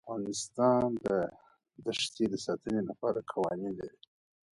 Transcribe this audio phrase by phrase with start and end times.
[0.03, 1.07] افغانستان د
[1.85, 3.99] دښتې د ساتنې لپاره قوانین لري.